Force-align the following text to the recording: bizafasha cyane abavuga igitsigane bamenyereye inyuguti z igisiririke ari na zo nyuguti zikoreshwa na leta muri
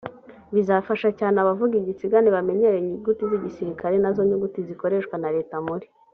bizafasha 0.55 1.09
cyane 1.19 1.35
abavuga 1.43 1.73
igitsigane 1.77 2.27
bamenyereye 2.35 2.79
inyuguti 2.81 3.21
z 3.29 3.31
igisiririke 3.37 3.83
ari 3.85 3.97
na 4.03 4.09
zo 4.15 4.21
nyuguti 4.29 4.59
zikoreshwa 4.67 5.15
na 5.23 5.29
leta 5.37 5.55
muri 5.67 5.87